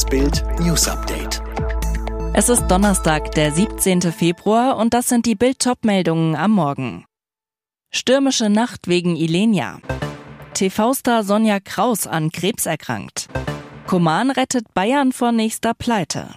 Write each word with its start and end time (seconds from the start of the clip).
Das 0.00 0.08
Bild 0.08 0.42
News 0.60 0.88
Update. 0.88 1.42
Es 2.32 2.48
ist 2.48 2.66
Donnerstag, 2.68 3.32
der 3.32 3.52
17. 3.52 4.00
Februar 4.00 4.78
und 4.78 4.94
das 4.94 5.10
sind 5.10 5.26
die 5.26 5.34
Bild-Top-Meldungen 5.34 6.36
am 6.36 6.52
Morgen. 6.52 7.04
Stürmische 7.92 8.48
Nacht 8.48 8.88
wegen 8.88 9.14
Ilenia. 9.14 9.78
TV-Star 10.54 11.22
Sonja 11.22 11.60
Kraus 11.60 12.06
an 12.06 12.32
Krebs 12.32 12.64
erkrankt. 12.64 13.28
Koman 13.86 14.30
rettet 14.30 14.72
Bayern 14.72 15.12
vor 15.12 15.32
nächster 15.32 15.74
Pleite. 15.74 16.30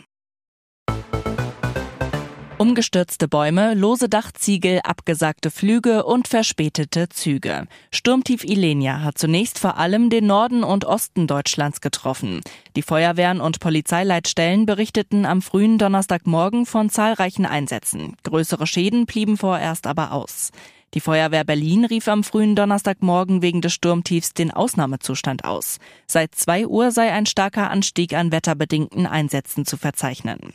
Umgestürzte 2.63 3.27
Bäume, 3.27 3.73
lose 3.73 4.07
Dachziegel, 4.07 4.79
abgesagte 4.85 5.51
Flüge 5.51 6.05
und 6.05 6.29
verspätete 6.29 7.09
Züge. 7.09 7.67
Sturmtief 7.91 8.45
Ilenia 8.45 9.01
hat 9.01 9.17
zunächst 9.17 9.59
vor 9.59 9.75
allem 9.75 10.09
den 10.09 10.27
Norden 10.27 10.63
und 10.63 10.85
Osten 10.85 11.27
Deutschlands 11.27 11.81
getroffen. 11.81 12.39
Die 12.77 12.81
Feuerwehren 12.81 13.41
und 13.41 13.59
Polizeileitstellen 13.59 14.65
berichteten 14.65 15.25
am 15.25 15.41
frühen 15.41 15.77
Donnerstagmorgen 15.77 16.65
von 16.65 16.89
zahlreichen 16.89 17.45
Einsätzen. 17.45 18.15
Größere 18.23 18.65
Schäden 18.65 19.07
blieben 19.07 19.35
vorerst 19.35 19.85
aber 19.85 20.13
aus. 20.13 20.51
Die 20.93 21.01
Feuerwehr 21.01 21.43
Berlin 21.43 21.83
rief 21.83 22.07
am 22.07 22.23
frühen 22.23 22.55
Donnerstagmorgen 22.55 23.41
wegen 23.41 23.59
des 23.59 23.73
Sturmtiefs 23.73 24.33
den 24.35 24.51
Ausnahmezustand 24.51 25.43
aus. 25.43 25.79
Seit 26.07 26.33
zwei 26.33 26.65
Uhr 26.65 26.91
sei 26.91 27.11
ein 27.11 27.25
starker 27.25 27.69
Anstieg 27.69 28.13
an 28.13 28.31
wetterbedingten 28.31 29.05
Einsätzen 29.05 29.65
zu 29.65 29.75
verzeichnen. 29.75 30.53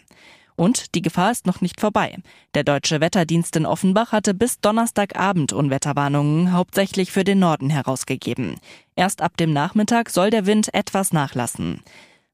Und 0.59 0.97
die 0.97 1.03
Gefahr 1.03 1.31
ist 1.31 1.47
noch 1.47 1.61
nicht 1.61 1.81
vorbei. 1.81 2.17
Der 2.55 2.65
deutsche 2.65 3.01
Wetterdienst 3.01 3.55
in 3.55 3.65
Offenbach 3.65 4.11
hatte 4.11 4.35
bis 4.35 4.59
Donnerstagabend 4.59 5.53
Unwetterwarnungen 5.53 6.53
hauptsächlich 6.53 7.13
für 7.13 7.23
den 7.23 7.39
Norden 7.39 7.71
herausgegeben. 7.71 8.57
Erst 8.97 9.23
ab 9.23 9.37
dem 9.37 9.53
Nachmittag 9.53 10.11
soll 10.11 10.31
der 10.31 10.47
Wind 10.47 10.75
etwas 10.75 11.13
nachlassen. 11.13 11.81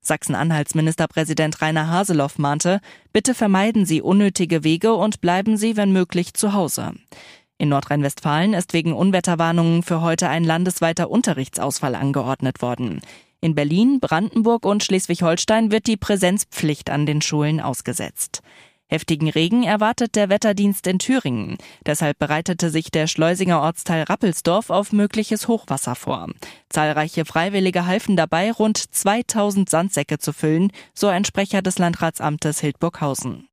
Sachsen-Anhalts 0.01 0.75
Ministerpräsident 0.75 1.61
Rainer 1.61 1.91
Haseloff 1.91 2.39
mahnte, 2.39 2.81
bitte 3.13 3.35
vermeiden 3.35 3.85
Sie 3.85 4.01
unnötige 4.01 4.65
Wege 4.65 4.95
und 4.95 5.21
bleiben 5.21 5.59
Sie, 5.59 5.77
wenn 5.77 5.93
möglich, 5.93 6.33
zu 6.33 6.55
Hause. 6.55 6.95
In 7.59 7.69
Nordrhein-Westfalen 7.69 8.55
ist 8.55 8.73
wegen 8.73 8.95
Unwetterwarnungen 8.95 9.83
für 9.83 10.01
heute 10.01 10.31
ein 10.31 10.45
landesweiter 10.45 11.11
Unterrichtsausfall 11.11 11.95
angeordnet 11.95 12.63
worden. 12.63 13.03
In 13.45 13.55
Berlin, 13.55 14.01
Brandenburg 14.01 14.65
und 14.65 14.83
Schleswig-Holstein 14.83 15.71
wird 15.71 15.87
die 15.87 15.99
Präsenzpflicht 15.99 16.89
an 16.89 17.05
den 17.05 17.21
Schulen 17.21 17.61
ausgesetzt. 17.61 18.41
Heftigen 18.87 19.29
Regen 19.29 19.65
erwartet 19.65 20.17
der 20.17 20.31
Wetterdienst 20.31 20.87
in 20.87 20.99
Thüringen. 20.99 21.59
Deshalb 21.85 22.19
bereitete 22.19 22.71
sich 22.71 22.91
der 22.91 23.07
Schleusinger 23.07 23.61
Ortsteil 23.61 24.05
Rappelsdorf 24.05 24.71
auf 24.71 24.93
mögliches 24.93 25.47
Hochwasser 25.47 25.95
vor. 25.95 26.29
Zahlreiche 26.71 27.27
Freiwillige 27.27 27.85
halfen 27.85 28.17
dabei, 28.17 28.51
rund 28.51 28.79
2000 28.79 29.69
Sandsäcke 29.69 30.19
zu 30.19 30.33
füllen, 30.33 30.73
so 30.95 31.09
ein 31.09 31.27
Sprecher 31.27 31.61
des 31.61 31.77
Landratsamtes 31.77 32.61
Hildburghausen. 32.61 33.47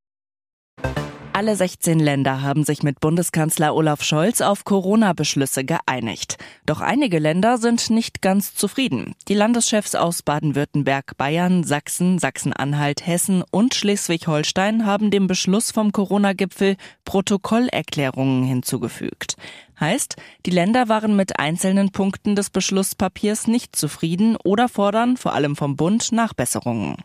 Alle 1.33 1.55
16 1.55 1.99
Länder 1.99 2.41
haben 2.41 2.65
sich 2.65 2.83
mit 2.83 2.99
Bundeskanzler 2.99 3.73
Olaf 3.73 4.03
Scholz 4.03 4.41
auf 4.41 4.65
Corona-Beschlüsse 4.65 5.63
geeinigt. 5.63 6.37
Doch 6.65 6.81
einige 6.81 7.19
Länder 7.19 7.57
sind 7.57 7.89
nicht 7.89 8.21
ganz 8.21 8.53
zufrieden. 8.53 9.15
Die 9.29 9.33
Landeschefs 9.33 9.95
aus 9.95 10.23
Baden-Württemberg, 10.23 11.15
Bayern, 11.15 11.63
Sachsen, 11.63 12.19
Sachsen-Anhalt, 12.19 13.07
Hessen 13.07 13.43
und 13.49 13.73
Schleswig-Holstein 13.73 14.85
haben 14.85 15.09
dem 15.09 15.27
Beschluss 15.27 15.71
vom 15.71 15.93
Corona-Gipfel 15.93 16.75
Protokollerklärungen 17.05 18.43
hinzugefügt. 18.43 19.35
Heißt, 19.79 20.17
die 20.45 20.51
Länder 20.51 20.89
waren 20.89 21.15
mit 21.15 21.39
einzelnen 21.39 21.91
Punkten 21.91 22.35
des 22.35 22.49
Beschlusspapiers 22.49 23.47
nicht 23.47 23.75
zufrieden 23.75 24.35
oder 24.43 24.67
fordern, 24.67 25.15
vor 25.15 25.33
allem 25.33 25.55
vom 25.55 25.77
Bund, 25.77 26.11
Nachbesserungen. 26.11 26.97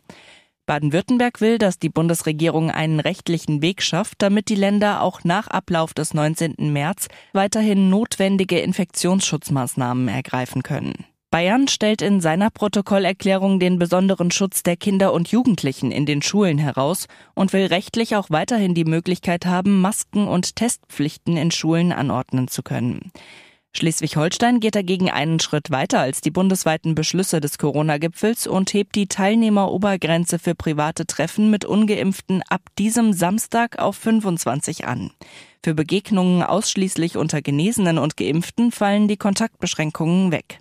Baden-Württemberg 0.67 1.41
will, 1.41 1.59
dass 1.59 1.78
die 1.78 1.89
Bundesregierung 1.89 2.70
einen 2.70 3.00
rechtlichen 3.00 3.62
Weg 3.62 3.83
schafft, 3.83 4.17
damit 4.19 4.48
die 4.48 4.55
Länder 4.55 5.03
auch 5.03 5.25
nach 5.25 5.47
Ablauf 5.47 5.95
des 5.95 6.13
19. 6.13 6.57
März 6.73 7.08
weiterhin 7.33 7.89
notwendige 7.89 8.58
Infektionsschutzmaßnahmen 8.58 10.08
ergreifen 10.08 10.63
können. 10.63 11.07
Bayern 11.30 11.68
stellt 11.68 12.02
in 12.02 12.20
seiner 12.20 12.51
Protokollerklärung 12.51 13.61
den 13.61 13.79
besonderen 13.79 14.30
Schutz 14.30 14.63
der 14.63 14.77
Kinder 14.77 15.13
und 15.13 15.29
Jugendlichen 15.29 15.90
in 15.90 16.07
den 16.07 16.23
Schulen 16.23 16.57
heraus 16.57 17.08
und 17.35 17.52
will 17.52 17.67
rechtlich 17.67 18.17
auch 18.17 18.30
weiterhin 18.30 18.74
die 18.74 18.85
Möglichkeit 18.85 19.45
haben, 19.45 19.80
Masken 19.80 20.29
und 20.29 20.57
Testpflichten 20.57 21.36
in 21.36 21.51
Schulen 21.51 21.92
anordnen 21.92 22.48
zu 22.48 22.63
können. 22.63 23.13
Schleswig-Holstein 23.77 24.61
geht 24.61 24.75
dagegen 24.75 25.11
einen 25.11 25.39
Schritt 25.39 25.70
weiter 25.70 26.01
als 26.01 26.20
die 26.20 26.31
bundesweiten 26.31 26.95
Beschlüsse 26.95 27.41
des 27.41 27.59
Corona-Gipfels 27.59 28.47
und 28.47 28.73
hebt 28.73 28.95
die 28.95 29.07
Teilnehmerobergrenze 29.07 30.39
für 30.39 30.55
private 30.55 31.07
Treffen 31.07 31.51
mit 31.51 31.64
ungeimpften 31.64 32.42
ab 32.48 32.63
diesem 32.79 33.13
Samstag 33.13 33.79
auf 33.79 33.97
25 33.97 34.87
an. 34.87 35.13
Für 35.63 35.75
Begegnungen 35.75 36.42
ausschließlich 36.42 37.17
unter 37.17 37.42
Genesenen 37.42 37.98
und 37.98 38.17
Geimpften 38.17 38.73
fallen 38.73 39.09
die 39.09 39.17
Kontaktbeschränkungen 39.17 40.33
weg. 40.33 40.61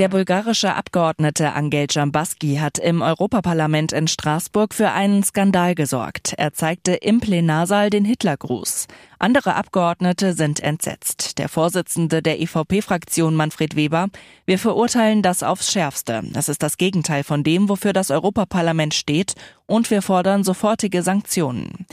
Der 0.00 0.08
bulgarische 0.08 0.74
Abgeordnete 0.76 1.52
Angel 1.52 1.84
Jambaski 1.90 2.56
hat 2.56 2.78
im 2.78 3.02
Europaparlament 3.02 3.92
in 3.92 4.08
Straßburg 4.08 4.72
für 4.72 4.92
einen 4.92 5.22
Skandal 5.22 5.74
gesorgt. 5.74 6.32
Er 6.38 6.54
zeigte 6.54 6.92
im 6.94 7.20
Plenarsaal 7.20 7.90
den 7.90 8.06
Hitlergruß. 8.06 8.86
Andere 9.18 9.56
Abgeordnete 9.56 10.32
sind 10.32 10.60
entsetzt. 10.60 11.36
Der 11.38 11.50
Vorsitzende 11.50 12.22
der 12.22 12.40
EVP-Fraktion 12.40 13.34
Manfred 13.34 13.76
Weber, 13.76 14.08
wir 14.46 14.58
verurteilen 14.58 15.20
das 15.20 15.42
aufs 15.42 15.70
Schärfste. 15.70 16.22
Das 16.32 16.48
ist 16.48 16.62
das 16.62 16.78
Gegenteil 16.78 17.22
von 17.22 17.44
dem, 17.44 17.68
wofür 17.68 17.92
das 17.92 18.10
Europaparlament 18.10 18.94
steht, 18.94 19.34
und 19.66 19.90
wir 19.90 20.00
fordern 20.00 20.44
sofortige 20.44 21.02
Sanktionen. 21.02 21.84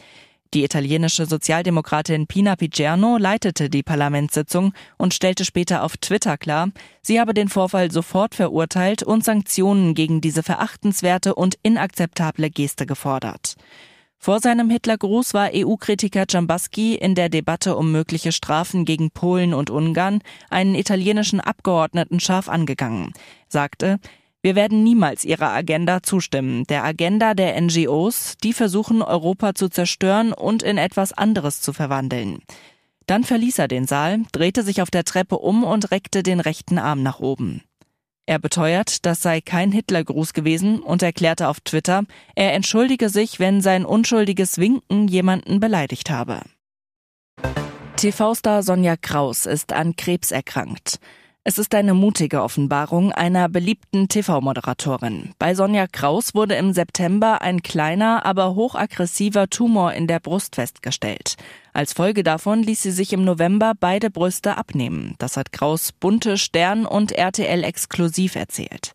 Die 0.54 0.64
italienische 0.64 1.26
Sozialdemokratin 1.26 2.28
Pina 2.28 2.56
Picerno 2.56 3.18
leitete 3.18 3.70
die 3.70 3.84
Parlamentssitzung 3.84 4.74
und 4.98 5.14
stellte 5.14 5.44
später 5.44 5.84
auf 5.84 5.98
Twitter 5.98 6.38
klar, 6.38 6.70
sie 7.02 7.20
habe 7.20 7.34
den 7.34 7.50
Vorfall 7.50 7.92
sofort 7.92 8.36
verurteilt 8.36 9.04
und 9.04 9.26
Sanktionen 9.26 9.94
gegen 9.94 10.22
diese 10.22 10.44
verachtenswerte 10.44 11.36
und 11.36 11.56
inakzeptable 11.64 12.50
Geste 12.50 12.86
gefordert. 12.86 13.56
Vor 14.20 14.40
seinem 14.40 14.70
Hitlergruß 14.70 15.34
war 15.34 15.52
EU-Kritiker 15.54 16.26
Jambaski 16.28 16.96
in 16.96 17.14
der 17.14 17.30
Debatte 17.30 17.76
um 17.76 17.92
mögliche 17.92 18.32
Strafen 18.32 18.84
gegen 18.84 19.12
Polen 19.12 19.54
und 19.54 19.70
Ungarn 19.70 20.22
einen 20.50 20.76
italienischen 20.76 21.40
Abgeordneten 21.40 22.20
scharf 22.20 22.50
angegangen, 22.50 23.14
sagte, 23.48 24.00
wir 24.48 24.56
werden 24.56 24.82
niemals 24.82 25.26
ihrer 25.26 25.52
Agenda 25.52 26.02
zustimmen, 26.02 26.64
der 26.68 26.86
Agenda 26.86 27.34
der 27.34 27.60
NGOs, 27.60 28.38
die 28.42 28.54
versuchen, 28.54 29.02
Europa 29.02 29.54
zu 29.56 29.68
zerstören 29.68 30.32
und 30.32 30.64
in 30.64 30.78
etwas 30.78 31.12
anderes 31.12 31.60
zu 31.60 31.74
verwandeln. 31.74 32.40
Dann 33.08 33.26
verließ 33.26 33.60
er 33.60 33.68
den 33.68 33.88
Saal, 33.88 34.20
drehte 34.32 34.64
sich 34.64 34.82
auf 34.82 34.90
der 34.90 35.04
Treppe 35.04 35.38
um 35.38 35.66
und 35.66 35.92
reckte 35.92 36.24
den 36.24 36.40
rechten 36.40 36.78
Arm 36.78 37.04
nach 37.04 37.20
oben. 37.20 37.62
Er 38.26 38.40
beteuert, 38.40 39.06
das 39.06 39.22
sei 39.22 39.42
kein 39.42 39.74
Hitlergruß 39.74 40.32
gewesen 40.32 40.80
und 40.80 41.02
erklärte 41.02 41.50
auf 41.50 41.60
Twitter, 41.60 42.06
er 42.34 42.54
entschuldige 42.54 43.10
sich, 43.10 43.42
wenn 43.42 43.60
sein 43.60 43.84
unschuldiges 43.84 44.60
Winken 44.60 45.10
jemanden 45.10 45.60
beleidigt 45.60 46.10
habe. 46.10 46.40
TV-Star 47.98 48.64
Sonja 48.64 48.96
Kraus 48.96 49.46
ist 49.46 49.74
an 49.74 49.98
Krebs 49.98 50.32
erkrankt. 50.32 51.02
Es 51.50 51.58
ist 51.58 51.74
eine 51.76 51.94
mutige 51.94 52.44
Offenbarung 52.44 53.14
einer 53.14 53.48
beliebten 53.48 54.10
TV-Moderatorin. 54.10 55.32
Bei 55.40 55.56
Sonja 55.56 55.88
Kraus 55.88 56.36
wurde 56.36 56.56
im 56.56 56.74
September 56.74 57.42
ein 57.42 57.62
kleiner, 57.62 58.26
aber 58.26 58.54
hochaggressiver 58.54 59.50
Tumor 59.50 59.94
in 59.94 60.08
der 60.08 60.20
Brust 60.20 60.56
festgestellt. 60.56 61.36
Als 61.72 61.94
Folge 61.94 62.24
davon 62.24 62.64
ließ 62.64 62.84
sie 62.84 62.92
sich 62.92 63.14
im 63.14 63.24
November 63.24 63.72
beide 63.80 64.10
Brüste 64.10 64.58
abnehmen. 64.58 65.16
Das 65.20 65.38
hat 65.38 65.54
Kraus 65.54 65.94
bunte 65.94 66.38
Stern 66.38 66.86
und 66.86 67.14
RTL 67.14 67.64
exklusiv 67.64 68.36
erzählt. 68.36 68.92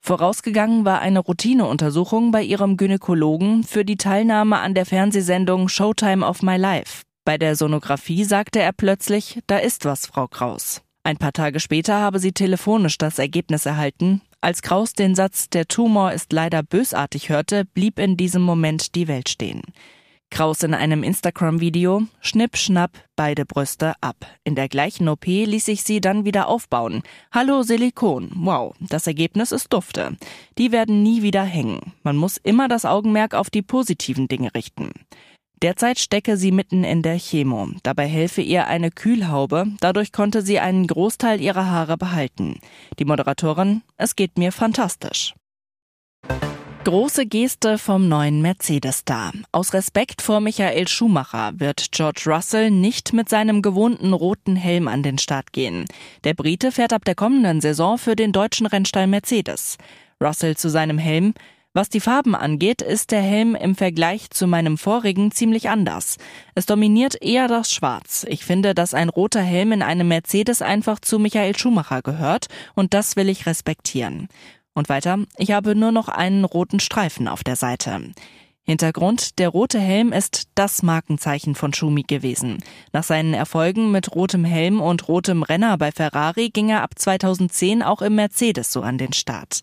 Vorausgegangen 0.00 0.86
war 0.86 1.02
eine 1.02 1.18
Routineuntersuchung 1.18 2.30
bei 2.30 2.42
ihrem 2.42 2.78
Gynäkologen 2.78 3.64
für 3.64 3.84
die 3.84 3.98
Teilnahme 3.98 4.60
an 4.60 4.72
der 4.72 4.86
Fernsehsendung 4.86 5.68
Showtime 5.68 6.26
of 6.26 6.40
My 6.40 6.56
Life. 6.56 7.02
Bei 7.26 7.36
der 7.36 7.54
Sonographie 7.54 8.24
sagte 8.24 8.60
er 8.60 8.72
plötzlich, 8.72 9.40
da 9.46 9.58
ist 9.58 9.84
was, 9.84 10.06
Frau 10.06 10.26
Kraus. 10.26 10.80
Ein 11.06 11.18
paar 11.18 11.32
Tage 11.32 11.60
später 11.60 12.00
habe 12.00 12.18
sie 12.18 12.32
telefonisch 12.32 12.98
das 12.98 13.20
Ergebnis 13.20 13.64
erhalten. 13.64 14.22
Als 14.40 14.60
Kraus 14.60 14.92
den 14.92 15.14
Satz 15.14 15.48
Der 15.48 15.68
Tumor 15.68 16.10
ist 16.10 16.32
leider 16.32 16.64
bösartig 16.64 17.28
hörte, 17.28 17.64
blieb 17.64 18.00
in 18.00 18.16
diesem 18.16 18.42
Moment 18.42 18.96
die 18.96 19.06
Welt 19.06 19.28
stehen. 19.28 19.62
Kraus 20.32 20.64
in 20.64 20.74
einem 20.74 21.04
Instagram-Video, 21.04 22.02
schnipp, 22.20 22.56
schnapp, 22.56 22.90
beide 23.14 23.46
Brüste 23.46 23.94
ab. 24.00 24.16
In 24.42 24.56
der 24.56 24.68
gleichen 24.68 25.08
OP 25.08 25.26
ließ 25.26 25.66
sich 25.66 25.84
sie 25.84 26.00
dann 26.00 26.24
wieder 26.24 26.48
aufbauen. 26.48 27.04
Hallo 27.30 27.62
Silikon, 27.62 28.32
wow, 28.34 28.74
das 28.80 29.06
Ergebnis 29.06 29.52
ist 29.52 29.72
dufte. 29.72 30.16
Die 30.58 30.72
werden 30.72 31.04
nie 31.04 31.22
wieder 31.22 31.44
hängen. 31.44 31.92
Man 32.02 32.16
muss 32.16 32.36
immer 32.36 32.66
das 32.66 32.84
Augenmerk 32.84 33.32
auf 33.32 33.48
die 33.48 33.62
positiven 33.62 34.26
Dinge 34.26 34.52
richten. 34.56 34.90
Derzeit 35.62 35.98
stecke 35.98 36.36
sie 36.36 36.52
mitten 36.52 36.84
in 36.84 37.02
der 37.02 37.18
Chemo. 37.18 37.68
Dabei 37.82 38.06
helfe 38.06 38.42
ihr 38.42 38.66
eine 38.66 38.90
Kühlhaube. 38.90 39.66
Dadurch 39.80 40.12
konnte 40.12 40.42
sie 40.42 40.58
einen 40.58 40.86
Großteil 40.86 41.40
ihrer 41.40 41.66
Haare 41.66 41.96
behalten. 41.96 42.60
Die 42.98 43.06
Moderatorin, 43.06 43.82
es 43.96 44.16
geht 44.16 44.36
mir 44.36 44.52
fantastisch. 44.52 45.34
Große 46.84 47.26
Geste 47.26 47.78
vom 47.78 48.08
neuen 48.08 48.42
Mercedes-Star. 48.42 49.32
Aus 49.50 49.72
Respekt 49.72 50.22
vor 50.22 50.40
Michael 50.40 50.86
Schumacher 50.86 51.50
wird 51.56 51.90
George 51.90 52.22
Russell 52.26 52.70
nicht 52.70 53.12
mit 53.12 53.28
seinem 53.28 53.60
gewohnten 53.60 54.12
roten 54.12 54.54
Helm 54.54 54.86
an 54.86 55.02
den 55.02 55.18
Start 55.18 55.52
gehen. 55.52 55.86
Der 56.22 56.34
Brite 56.34 56.70
fährt 56.70 56.92
ab 56.92 57.04
der 57.04 57.16
kommenden 57.16 57.60
Saison 57.60 57.98
für 57.98 58.14
den 58.14 58.30
deutschen 58.30 58.66
Rennstall 58.66 59.08
Mercedes. 59.08 59.78
Russell 60.22 60.56
zu 60.56 60.70
seinem 60.70 60.98
Helm. 60.98 61.34
Was 61.76 61.90
die 61.90 62.00
Farben 62.00 62.34
angeht, 62.34 62.80
ist 62.80 63.10
der 63.10 63.20
Helm 63.20 63.54
im 63.54 63.74
Vergleich 63.74 64.30
zu 64.30 64.46
meinem 64.46 64.78
vorigen 64.78 65.30
ziemlich 65.30 65.68
anders. 65.68 66.16
Es 66.54 66.64
dominiert 66.64 67.22
eher 67.22 67.48
das 67.48 67.70
Schwarz. 67.70 68.24
Ich 68.30 68.46
finde, 68.46 68.74
dass 68.74 68.94
ein 68.94 69.10
roter 69.10 69.42
Helm 69.42 69.72
in 69.72 69.82
einem 69.82 70.08
Mercedes 70.08 70.62
einfach 70.62 71.00
zu 71.00 71.18
Michael 71.18 71.54
Schumacher 71.54 72.00
gehört 72.00 72.46
und 72.74 72.94
das 72.94 73.16
will 73.16 73.28
ich 73.28 73.44
respektieren. 73.44 74.28
Und 74.72 74.88
weiter, 74.88 75.18
ich 75.36 75.50
habe 75.50 75.76
nur 75.76 75.92
noch 75.92 76.08
einen 76.08 76.46
roten 76.46 76.80
Streifen 76.80 77.28
auf 77.28 77.44
der 77.44 77.56
Seite. 77.56 78.14
Hintergrund, 78.62 79.38
der 79.38 79.50
rote 79.50 79.78
Helm 79.78 80.14
ist 80.14 80.48
das 80.54 80.82
Markenzeichen 80.82 81.54
von 81.54 81.74
Schumi 81.74 82.04
gewesen. 82.04 82.64
Nach 82.94 83.04
seinen 83.04 83.34
Erfolgen 83.34 83.90
mit 83.90 84.14
rotem 84.14 84.46
Helm 84.46 84.80
und 84.80 85.08
rotem 85.08 85.42
Renner 85.42 85.76
bei 85.76 85.92
Ferrari 85.92 86.48
ging 86.48 86.70
er 86.70 86.82
ab 86.82 86.92
2010 86.96 87.82
auch 87.82 88.00
im 88.00 88.14
Mercedes 88.14 88.72
so 88.72 88.80
an 88.80 88.96
den 88.96 89.12
Start. 89.12 89.60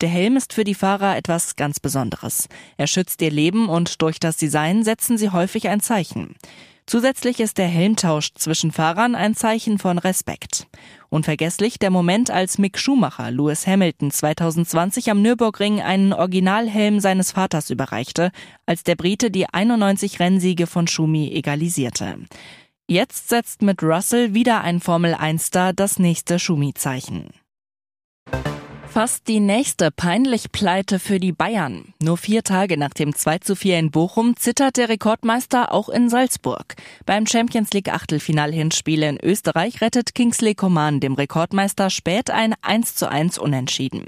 Der 0.00 0.08
Helm 0.08 0.36
ist 0.36 0.54
für 0.54 0.64
die 0.64 0.74
Fahrer 0.74 1.16
etwas 1.16 1.56
ganz 1.56 1.78
Besonderes. 1.78 2.48
Er 2.78 2.86
schützt 2.86 3.20
ihr 3.20 3.30
Leben 3.30 3.68
und 3.68 4.00
durch 4.00 4.18
das 4.18 4.38
Design 4.38 4.82
setzen 4.82 5.18
sie 5.18 5.28
häufig 5.28 5.68
ein 5.68 5.80
Zeichen. 5.80 6.36
Zusätzlich 6.86 7.38
ist 7.38 7.58
der 7.58 7.68
Helmtausch 7.68 8.32
zwischen 8.34 8.72
Fahrern 8.72 9.14
ein 9.14 9.36
Zeichen 9.36 9.78
von 9.78 9.98
Respekt. 9.98 10.66
Unvergesslich 11.10 11.78
der 11.78 11.90
Moment, 11.90 12.30
als 12.30 12.58
Mick 12.58 12.78
Schumacher 12.78 13.30
Lewis 13.30 13.66
Hamilton 13.66 14.10
2020 14.10 15.10
am 15.10 15.20
Nürburgring 15.20 15.82
einen 15.82 16.12
Originalhelm 16.14 16.98
seines 16.98 17.32
Vaters 17.32 17.68
überreichte, 17.70 18.32
als 18.66 18.82
der 18.82 18.96
Brite 18.96 19.30
die 19.30 19.48
91 19.48 20.18
Rennsiege 20.18 20.66
von 20.66 20.88
Schumi 20.88 21.30
egalisierte. 21.30 22.16
Jetzt 22.88 23.28
setzt 23.28 23.62
mit 23.62 23.82
Russell 23.82 24.34
wieder 24.34 24.62
ein 24.62 24.80
Formel 24.80 25.14
1-Star 25.14 25.72
das 25.72 25.98
nächste 26.00 26.38
Schumi-Zeichen. 26.38 27.28
Fast 28.90 29.28
die 29.28 29.38
nächste 29.38 29.92
peinlich 29.92 30.50
Pleite 30.50 30.98
für 30.98 31.20
die 31.20 31.30
Bayern. 31.30 31.94
Nur 32.02 32.16
vier 32.16 32.42
Tage 32.42 32.76
nach 32.76 32.92
dem 32.92 33.14
2 33.14 33.38
zu 33.38 33.54
4 33.54 33.78
in 33.78 33.90
Bochum 33.92 34.34
zittert 34.36 34.76
der 34.76 34.88
Rekordmeister 34.88 35.72
auch 35.72 35.88
in 35.88 36.10
Salzburg. 36.10 36.74
Beim 37.06 37.24
Champions 37.24 37.70
League 37.72 37.88
Achtelfinal-Hinspiel 37.88 39.04
in 39.04 39.18
Österreich 39.22 39.80
rettet 39.80 40.16
Kingsley 40.16 40.56
Coman 40.56 40.98
dem 40.98 41.14
Rekordmeister 41.14 41.88
spät 41.88 42.30
ein 42.30 42.56
1 42.62 42.96
zu 42.96 43.08
1 43.08 43.38
Unentschieden. 43.38 44.06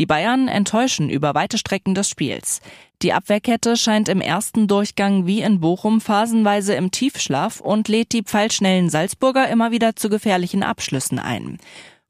Die 0.00 0.06
Bayern 0.06 0.48
enttäuschen 0.48 1.08
über 1.08 1.36
weite 1.36 1.56
Strecken 1.56 1.94
des 1.94 2.08
Spiels. 2.08 2.60
Die 3.02 3.12
Abwehrkette 3.12 3.76
scheint 3.76 4.08
im 4.08 4.20
ersten 4.20 4.66
Durchgang 4.66 5.26
wie 5.26 5.40
in 5.40 5.60
Bochum 5.60 6.00
phasenweise 6.00 6.74
im 6.74 6.90
Tiefschlaf 6.90 7.60
und 7.60 7.86
lädt 7.86 8.12
die 8.12 8.24
pfeilschnellen 8.24 8.90
Salzburger 8.90 9.48
immer 9.48 9.70
wieder 9.70 9.94
zu 9.94 10.08
gefährlichen 10.08 10.64
Abschlüssen 10.64 11.20
ein. 11.20 11.58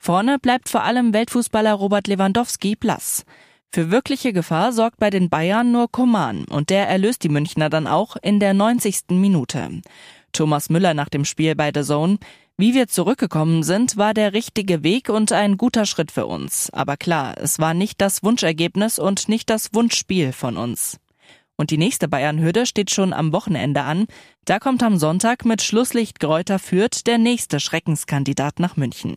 Vorne 0.07 0.39
bleibt 0.39 0.69
vor 0.69 0.85
allem 0.85 1.13
Weltfußballer 1.13 1.73
Robert 1.73 2.07
Lewandowski 2.07 2.77
blass. 2.77 3.25
Für 3.73 3.91
wirkliche 3.91 4.33
Gefahr 4.33 4.73
sorgt 4.73 5.01
bei 5.01 5.11
den 5.11 5.29
Bayern 5.29 5.73
nur 5.73 5.91
Koman 5.91 6.45
und 6.45 6.71
der 6.71 6.89
erlöst 6.89 7.25
die 7.25 7.29
Münchner 7.29 7.71
dann 7.71 7.89
auch 7.89 8.15
in 8.23 8.39
der 8.39 8.55
90. 8.55 9.07
Minute. 9.09 9.83
Thomas 10.31 10.71
Müller 10.71 10.95
nach 10.95 11.09
dem 11.09 11.25
Spiel 11.25 11.57
bei 11.57 11.73
The 11.75 11.83
Zone. 11.83 12.19
Wie 12.57 12.73
wir 12.73 12.87
zurückgekommen 12.87 13.65
sind, 13.65 13.97
war 13.97 14.15
der 14.15 14.33
richtige 14.33 14.85
Weg 14.85 15.09
und 15.09 15.33
ein 15.33 15.57
guter 15.57 15.87
Schritt 15.87 16.13
für 16.13 16.27
uns. 16.27 16.71
Aber 16.71 16.97
klar, 16.97 17.35
es 17.39 17.59
war 17.59 17.75
nicht 17.75 18.01
das 18.01 18.23
Wunschergebnis 18.23 19.01
und 19.01 19.29
nicht 19.29 19.51
das 19.51 19.75
Wunschspiel 19.75 20.31
von 20.31 20.57
uns. 20.57 21.01
Und 21.57 21.73
die 21.73 21.79
nächste 21.79 22.07
Bayernhürde 22.07 22.67
steht 22.67 22.93
schon 22.93 23.13
am 23.13 23.33
Wochenende 23.33 23.83
an. 23.83 24.07
Da 24.45 24.61
kommt 24.61 24.85
am 24.85 24.99
Sonntag 24.99 25.45
mit 25.45 25.63
Schlusslicht 25.63 26.21
Gräuter 26.21 26.61
Fürth 26.61 27.05
der 27.07 27.19
nächste 27.19 27.59
Schreckenskandidat 27.59 28.61
nach 28.61 28.77
München. 28.77 29.17